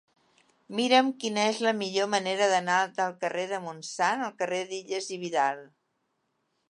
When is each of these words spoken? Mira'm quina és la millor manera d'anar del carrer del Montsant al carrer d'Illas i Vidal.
Mira'm 0.79 1.09
quina 1.23 1.43
és 1.49 1.59
la 1.65 1.73
millor 1.81 2.09
manera 2.13 2.47
d'anar 2.53 2.79
del 3.01 3.13
carrer 3.25 3.45
del 3.53 3.61
Montsant 3.67 4.25
al 4.29 4.35
carrer 4.41 4.63
d'Illas 4.73 5.11
i 5.19 5.21
Vidal. 5.27 5.63